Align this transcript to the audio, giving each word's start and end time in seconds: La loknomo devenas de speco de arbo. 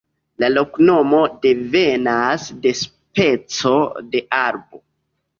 La 0.43 0.47
loknomo 0.51 1.17
devenas 1.43 2.47
de 2.63 2.71
speco 2.79 3.73
de 4.15 4.23
arbo. 4.39 4.81